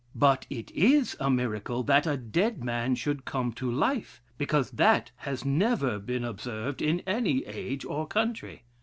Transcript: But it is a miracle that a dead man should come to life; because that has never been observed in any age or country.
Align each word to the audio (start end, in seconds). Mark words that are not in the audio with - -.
But 0.15 0.47
it 0.49 0.71
is 0.71 1.15
a 1.19 1.29
miracle 1.29 1.83
that 1.83 2.07
a 2.07 2.17
dead 2.17 2.63
man 2.63 2.95
should 2.95 3.23
come 3.23 3.53
to 3.53 3.69
life; 3.71 4.19
because 4.35 4.71
that 4.71 5.11
has 5.17 5.45
never 5.45 5.99
been 5.99 6.23
observed 6.23 6.81
in 6.81 7.01
any 7.01 7.45
age 7.45 7.85
or 7.85 8.07
country. 8.07 8.63